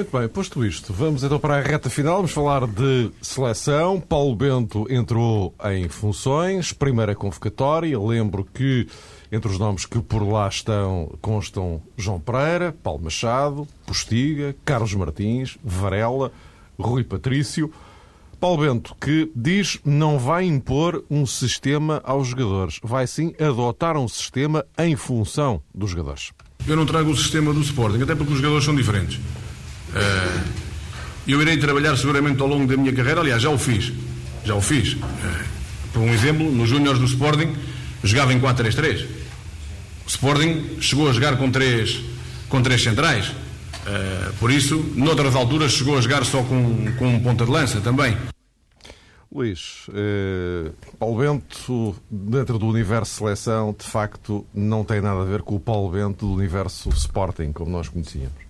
[0.00, 2.16] Muito bem, posto isto, vamos então para a reta final.
[2.16, 4.00] Vamos falar de seleção.
[4.00, 8.00] Paulo Bento entrou em funções, primeira convocatória.
[8.00, 8.88] Lembro que
[9.30, 15.58] entre os nomes que por lá estão constam João Pereira, Paulo Machado, Postiga, Carlos Martins,
[15.62, 16.32] Varela,
[16.78, 17.70] Rui Patrício.
[18.40, 24.08] Paulo Bento, que diz não vai impor um sistema aos jogadores, vai sim adotar um
[24.08, 26.32] sistema em função dos jogadores.
[26.66, 29.20] Eu não trago o sistema do Sporting, até porque os jogadores são diferentes.
[29.94, 30.40] Eh,
[31.28, 33.92] eu irei trabalhar seguramente ao longo da minha carreira, aliás, já o fiz.
[34.44, 34.96] Já o fiz.
[34.96, 35.44] Eh,
[35.92, 37.54] por um exemplo, nos Júniores do Sporting,
[38.02, 39.06] jogava em 4-3-3.
[40.06, 42.00] Sporting chegou a jogar com três,
[42.48, 43.28] com três centrais.
[43.28, 47.80] Uh, por isso, noutras alturas, chegou a jogar só com, com um ponta de lança
[47.80, 48.16] também.
[49.32, 55.42] Luís, eh, Paulo Bento, dentro do universo seleção, de facto, não tem nada a ver
[55.42, 58.49] com o Paulo Bento do universo Sporting, como nós conhecíamos.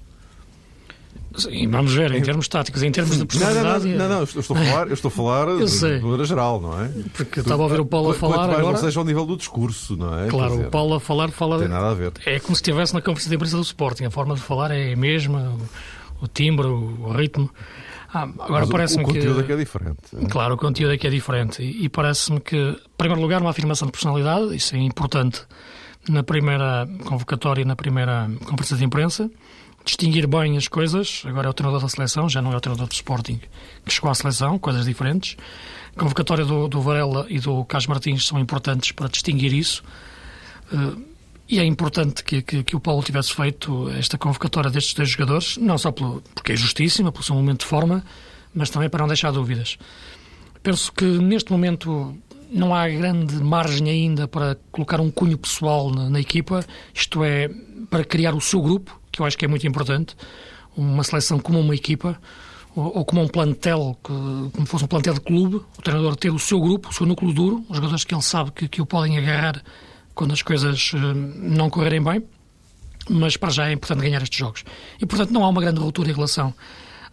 [1.36, 3.86] Sim, vamos ver, em termos táticos, em termos de personalidade...
[3.86, 6.60] Não, não, não, não, eu estou a falar, eu estou a falar de maneira geral,
[6.60, 6.90] não é?
[7.14, 8.72] Porque estava a ouvir o Paulo a falar mais agora...
[8.72, 10.26] não seja ao nível do discurso, não é?
[10.28, 11.58] Claro, dizer, o Paulo a falar fala...
[11.58, 12.12] Tem nada a ver.
[12.26, 14.92] É como se estivesse na conferência de imprensa do Sporting, a forma de falar é
[14.92, 15.56] a mesma,
[16.20, 17.48] o, o timbre, o, o ritmo...
[18.12, 19.10] Ah, agora parece-me que...
[19.10, 19.42] O conteúdo que...
[19.42, 19.98] é que é diferente.
[20.20, 20.26] É?
[20.26, 21.62] Claro, o conteúdo é que é diferente.
[21.62, 25.42] E, e parece-me que, em primeiro lugar, uma afirmação de personalidade, isso é importante
[26.08, 29.30] na primeira convocatória, na primeira conferência de imprensa
[29.84, 31.22] distinguir bem as coisas.
[31.24, 33.40] Agora é o treinador da seleção, já não é o treinador do Sporting
[33.84, 35.36] que chegou à seleção, coisas diferentes.
[35.96, 39.82] A convocatória do, do Varela e do Carlos Martins são importantes para distinguir isso.
[40.72, 41.10] Uh,
[41.48, 45.56] e é importante que, que, que, o Paulo tivesse feito esta convocatória destes dois jogadores,
[45.56, 48.04] não só pelo, porque é justíssima, pelo seu momento de forma,
[48.54, 49.76] mas também para não deixar dúvidas.
[50.62, 52.16] Penso que neste momento
[52.52, 56.64] não há grande margem ainda para colocar um cunho pessoal na, na equipa,
[56.94, 57.50] isto é,
[57.88, 60.16] para criar o seu grupo, que eu acho que é muito importante,
[60.74, 62.18] uma seleção como uma equipa,
[62.74, 64.12] ou, como um plantel, que,
[64.52, 67.32] como fosse um plantel de clube, o treinador ter o seu grupo, o seu núcleo
[67.32, 69.62] duro, os jogadores que ele sabe que, que o podem agarrar
[70.14, 72.22] quando as coisas uh, não correrem bem,
[73.08, 74.64] mas para já é importante ganhar estes jogos.
[75.00, 76.54] E, portanto, não há uma grande ruptura em relação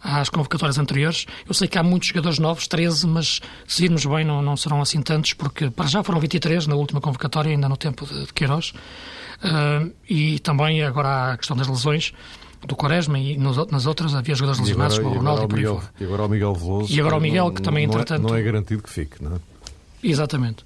[0.00, 1.26] às convocatórias anteriores.
[1.46, 4.80] Eu sei que há muitos jogadores novos, 13, mas se irmos bem não, não serão
[4.80, 8.32] assim tantos, porque para já foram 23 na última convocatória, ainda no tempo de, de
[8.32, 8.72] Queiroz.
[9.38, 12.12] Uh, e também agora há a questão das lesões
[12.66, 16.04] do Quaresma e nos, nas outras havia jogadores lesionados como o Ronaldo e, Miguel, e
[16.04, 16.92] agora o Miguel Veloso.
[16.92, 18.26] E agora o Miguel, que também, não é- entretanto.
[18.26, 19.38] É, não é garantido que fique, não é?
[20.02, 20.64] Exatamente.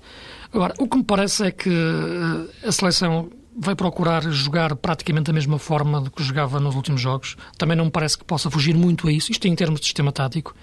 [0.53, 5.33] Agora, o que me parece é que ah, a seleção vai procurar jogar praticamente da
[5.33, 7.37] mesma forma do que jogava nos últimos jogos.
[7.59, 10.11] Também não me parece que possa fugir muito a isso, isto em termos de sistema
[10.13, 10.55] tático.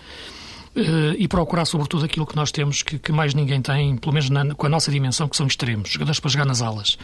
[0.75, 4.29] Uh, e procurar sobretudo aquilo que nós temos que, que mais ninguém tem, pelo menos
[4.29, 6.95] na, com a nossa dimensão, que são extremos, jogadores para jogar nas alas.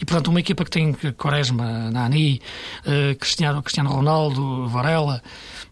[0.00, 2.40] E portanto, uma equipa que tem Quaresma, Nani,
[2.86, 5.20] uh, Cristiano, Cristiano Ronaldo, Varela,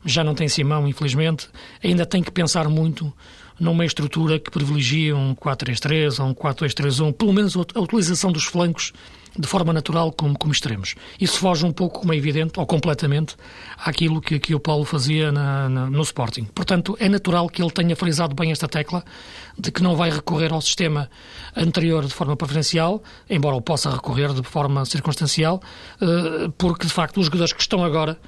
[0.04, 1.48] já não tem Simão, infelizmente,
[1.82, 3.12] ainda tem que pensar muito
[3.58, 8.92] numa estrutura que privilegia um 4-3-3 ou um 4-2-3-1, pelo menos a utilização dos flancos
[9.38, 10.94] de forma natural como, como extremos.
[11.20, 13.36] Isso foge um pouco, como é evidente, ou completamente,
[13.78, 16.44] àquilo que, que o Paulo fazia na, na, no Sporting.
[16.54, 19.04] Portanto, é natural que ele tenha frisado bem esta tecla
[19.58, 21.10] de que não vai recorrer ao sistema
[21.56, 25.60] anterior de forma preferencial, embora o possa recorrer de forma circunstancial,
[26.00, 28.18] eh, porque, de facto, os jogadores que estão agora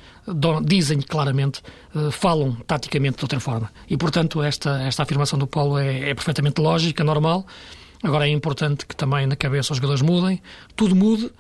[0.65, 1.63] dizem claramente,
[1.95, 3.71] eh, falam taticamente de outra forma.
[3.89, 7.47] E, portanto, esta, esta afirmação do Paulo é, é perfeitamente lógica, normal,
[8.03, 10.41] Agora é importante que também na cabeça os jogadores mudem,
[10.77, 11.31] tudo mude.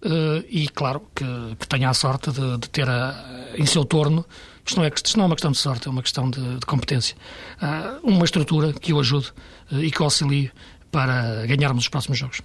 [0.00, 1.24] Uh, e claro que,
[1.58, 4.24] que, tenha a sorte de, de ter a, em seu torno
[4.64, 6.66] Isto não, é, isto não é uma questão de sorte, é uma questão de, de
[6.66, 7.16] competência.
[7.60, 9.32] Uh, uma estrutura que o ajude
[9.72, 10.52] uh, e que o auxilie
[10.92, 12.40] para ganharmos os próximos jogos.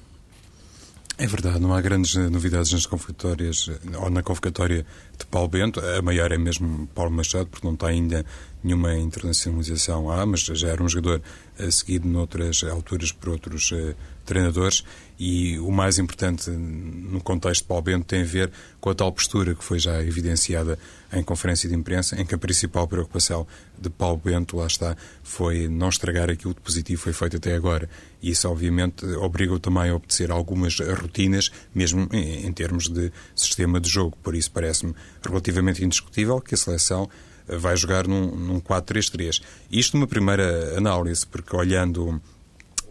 [1.15, 4.84] É verdade, não há grandes novidades nas convocatórias ou na convocatória
[5.17, 5.80] de Paulo Bento.
[5.80, 8.26] A maior é mesmo Paulo Machado, porque não está ainda
[8.63, 11.21] nenhuma internacionalização lá, mas já era um jogador
[11.60, 13.95] uh, seguido noutras alturas por outros uh,
[14.26, 14.84] treinadores
[15.19, 19.12] e o mais importante no contexto de Paulo Bento tem a ver com a tal
[19.12, 20.78] postura que foi já evidenciada
[21.12, 23.45] em conferência de imprensa, em que a principal preocupação
[23.80, 27.88] de Paulo Bento, lá está, foi não estragar aquilo de positivo foi feito até agora.
[28.21, 33.89] E isso, obviamente, obriga-o também a obedecer algumas rotinas, mesmo em termos de sistema de
[33.89, 34.17] jogo.
[34.23, 37.10] Por isso, parece-me relativamente indiscutível que a seleção
[37.48, 39.42] vai jogar num, num 4-3-3.
[39.72, 42.22] Isto numa primeira análise, porque olhando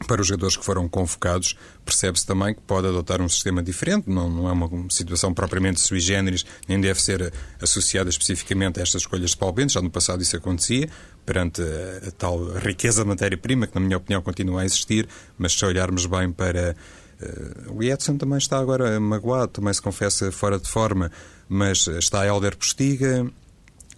[0.03, 4.29] para os jogadores que foram convocados, percebe-se também que pode adotar um sistema diferente, não,
[4.29, 9.31] não é uma situação propriamente sui generis, nem deve ser associada especificamente a estas escolhas
[9.31, 10.89] de Paulo Bento, já no passado isso acontecia,
[11.25, 15.53] perante a, a tal riqueza de matéria-prima, que na minha opinião continua a existir, mas
[15.53, 16.77] se olharmos bem para.
[17.21, 21.11] Uh, o Edson também está agora magoado, também se confessa fora de forma,
[21.49, 23.31] mas está Helder Postiga,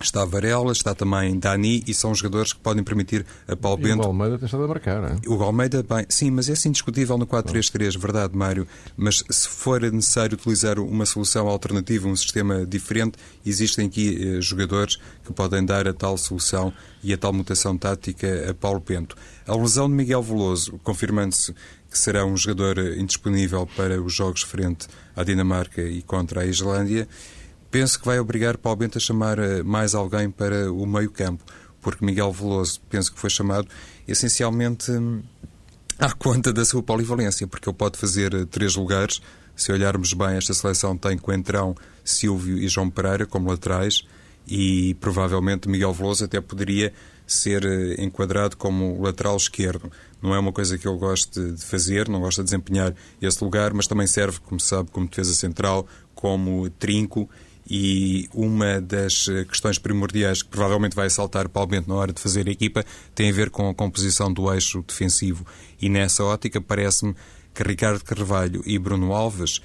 [0.01, 4.03] Está Varela, está também Dani e são jogadores que podem permitir a Paulo Bento.
[4.03, 5.29] O Almeida tem estado a marcar, é?
[5.29, 8.67] O Almeida, bem, sim, mas é assim indiscutível no 4-3-3, verdade, Mário.
[8.97, 14.99] Mas se for necessário utilizar uma solução alternativa, um sistema diferente, existem aqui eh, jogadores
[15.25, 19.17] que podem dar a tal solução e a tal mutação tática a Paulo Bento.
[19.47, 21.55] A lesão de Miguel Veloso, confirmando-se
[21.91, 27.07] que será um jogador indisponível para os jogos frente à Dinamarca e contra a Islândia
[27.75, 31.45] penso que vai obrigar Paulo Bento a chamar eh, mais alguém para o meio-campo,
[31.83, 33.67] porque Miguel Veloso, penso que foi chamado
[34.07, 35.25] essencialmente hum,
[35.99, 39.21] à conta da sua polivalência, porque ele pode fazer eh, três lugares.
[39.57, 44.05] Se olharmos bem, esta seleção tem Coentrão, Silvio e João Pereira como laterais
[44.47, 46.93] e provavelmente Miguel Veloso até poderia
[47.27, 49.91] ser eh, enquadrado como lateral esquerdo.
[50.23, 53.75] Não é uma coisa que ele goste de fazer, não gosta de desempenhar esse lugar,
[53.75, 57.29] mas também serve, como sabe, como defesa central, como trinco
[57.69, 62.21] e uma das eh, questões primordiais que provavelmente vai saltar Paulo Bento na hora de
[62.21, 65.47] fazer a equipa tem a ver com a composição do eixo defensivo.
[65.81, 67.15] E nessa ótica parece-me
[67.55, 69.61] que Ricardo Carvalho e Bruno Alves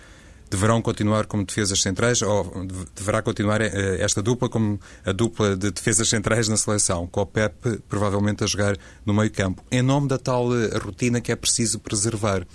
[0.50, 5.72] deverão continuar como defesas centrais ou deverá continuar eh, esta dupla como a dupla de
[5.72, 10.08] defesas centrais na seleção, com o Pep provavelmente a jogar no meio campo, em nome
[10.08, 12.46] da tal eh, rotina que é preciso preservar.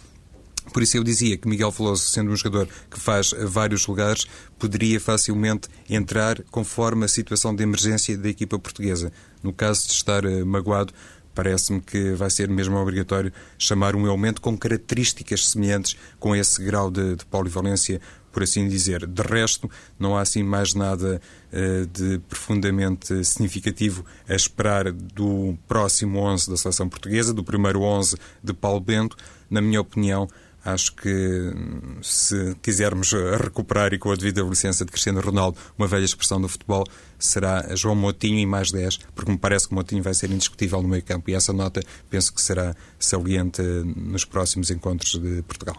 [0.73, 4.27] Por isso eu dizia que Miguel Veloso, sendo um jogador que faz vários lugares,
[4.59, 9.13] poderia facilmente entrar conforme a situação de emergência da equipa portuguesa.
[9.43, 10.93] No caso de estar uh, magoado,
[11.35, 16.91] parece-me que vai ser mesmo obrigatório chamar um elemento com características semelhantes com esse grau
[16.91, 18.01] de, de polivalência,
[18.33, 19.07] por assim dizer.
[19.07, 21.21] De resto, não há assim mais nada
[21.53, 28.17] uh, de profundamente significativo a esperar do próximo 11 da seleção portuguesa, do primeiro 11
[28.43, 29.17] de Paulo Bento.
[29.51, 30.29] Na minha opinião,
[30.65, 31.53] Acho que
[32.01, 36.49] se quisermos recuperar e com a devida licença de Cristiano Ronaldo, uma velha expressão do
[36.49, 36.85] futebol,
[37.19, 40.89] será João Motinho e mais 10, porque me parece que Motinho vai ser indiscutível no
[40.89, 45.77] meio campo e essa nota penso que será saliente nos próximos encontros de Portugal.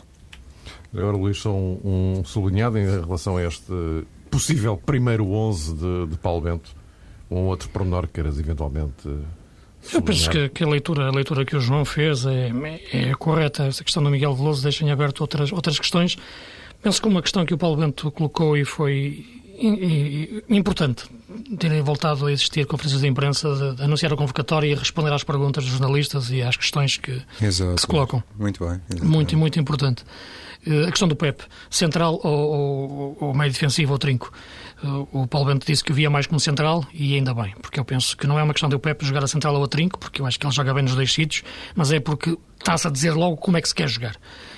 [0.94, 1.80] Agora, Luís, só um,
[2.20, 3.74] um sublinhado em relação a este
[4.30, 6.76] possível primeiro 11 de, de Paulo Bento,
[7.30, 9.10] um outro pormenor que queiras eventualmente
[9.94, 12.52] eu penso que, que, a, leitura, a leitura que o João fez é,
[12.92, 13.66] é correta.
[13.66, 16.18] Essa questão do Miguel Veloso deixa em aberto outras, outras questões.
[16.82, 19.26] Penso que uma questão que o Paulo Bento colocou e foi
[20.50, 21.06] importante
[21.58, 25.24] terem voltado a existir conferências de imprensa, de, de anunciar a convocatória e responder às
[25.24, 28.24] perguntas dos jornalistas e às questões que, que se colocam.
[28.38, 28.82] Muito bem.
[28.90, 29.06] Exatamente.
[29.06, 30.04] Muito, muito importante.
[30.66, 34.32] Eh, a questão do PEP, central ou, ou, ou meio defensivo ou trinco.
[34.86, 37.80] Eh, o Paulo Bento disse que o via mais como central e ainda bem, porque
[37.80, 39.68] eu penso que não é uma questão de o Pepe jogar a central ou a
[39.68, 41.44] trinco, porque eu acho que ele joga bem nos dois sítios,
[41.74, 44.16] mas é porque está-se a dizer logo como é que se quer jogar.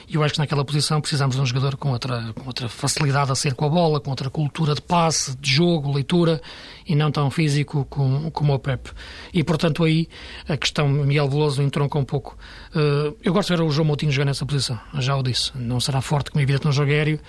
[0.08, 3.32] E eu acho que naquela posição precisamos de um jogador com outra, com outra facilidade
[3.32, 6.42] a ser com a bola, com outra cultura de passe, de jogo, leitura,
[6.86, 8.92] e não tão físico como, como o Pepe.
[9.34, 10.08] E, portanto, aí
[10.48, 12.38] a questão Miguel Veloso entronca um pouco.
[12.74, 15.52] Uh, eu gosto de ver o João Moutinho jogar nessa posição, já o disse.
[15.56, 17.20] Não será forte como evidente no jogo aéreo,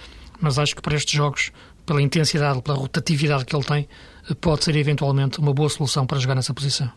[0.40, 1.50] mas acho que para estes jogos,
[1.88, 3.88] pela intensidade, pela rotatividade que ele tem,
[4.42, 6.92] pode ser eventualmente uma boa solução para jogar nessa posição.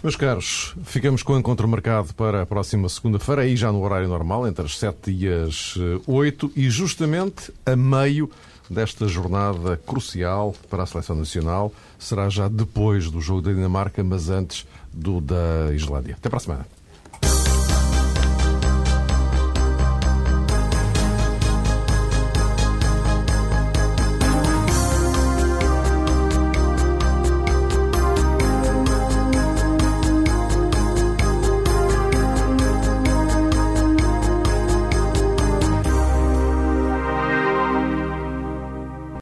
[0.00, 4.08] Meus caros, ficamos com o encontro marcado para a próxima segunda-feira, aí já no horário
[4.08, 5.74] normal, entre as 7 e as
[6.06, 8.30] 8, eh, e justamente a meio
[8.70, 11.72] desta jornada crucial para a seleção nacional.
[11.98, 16.14] Será já depois do jogo da Dinamarca, mas antes do da Islândia.
[16.14, 16.66] Até para a semana.